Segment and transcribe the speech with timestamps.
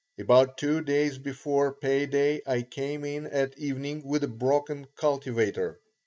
[0.17, 5.79] About two days before pay day I came in at evening with a broken cultivator.